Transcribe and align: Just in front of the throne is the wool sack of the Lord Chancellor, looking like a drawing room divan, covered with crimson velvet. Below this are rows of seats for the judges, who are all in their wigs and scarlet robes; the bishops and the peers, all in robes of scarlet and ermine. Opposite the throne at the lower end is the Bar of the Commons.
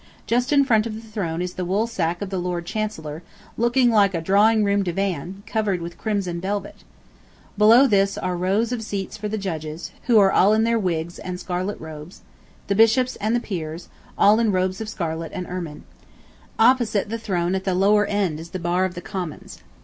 Just 0.25 0.51
in 0.51 0.65
front 0.65 0.87
of 0.87 0.95
the 0.95 1.07
throne 1.07 1.43
is 1.43 1.53
the 1.53 1.63
wool 1.63 1.85
sack 1.85 2.23
of 2.23 2.31
the 2.31 2.39
Lord 2.39 2.65
Chancellor, 2.65 3.21
looking 3.55 3.91
like 3.91 4.15
a 4.15 4.19
drawing 4.19 4.63
room 4.63 4.81
divan, 4.81 5.43
covered 5.45 5.79
with 5.79 5.99
crimson 5.99 6.41
velvet. 6.41 6.77
Below 7.55 7.85
this 7.85 8.17
are 8.17 8.35
rows 8.35 8.71
of 8.71 8.81
seats 8.81 9.15
for 9.15 9.27
the 9.27 9.37
judges, 9.37 9.91
who 10.07 10.17
are 10.17 10.31
all 10.31 10.53
in 10.53 10.63
their 10.63 10.79
wigs 10.79 11.19
and 11.19 11.39
scarlet 11.39 11.79
robes; 11.79 12.21
the 12.65 12.73
bishops 12.73 13.15
and 13.17 13.35
the 13.35 13.39
peers, 13.39 13.89
all 14.17 14.39
in 14.39 14.51
robes 14.51 14.81
of 14.81 14.89
scarlet 14.89 15.31
and 15.35 15.45
ermine. 15.45 15.83
Opposite 16.57 17.09
the 17.11 17.19
throne 17.19 17.53
at 17.53 17.63
the 17.63 17.75
lower 17.75 18.07
end 18.07 18.39
is 18.39 18.49
the 18.49 18.57
Bar 18.59 18.85
of 18.85 18.95
the 18.95 19.01
Commons. 19.01 19.61